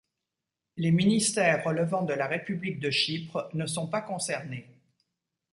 [0.77, 4.67] Les ministères relevant de la République de Chypre ne sont pas concernés.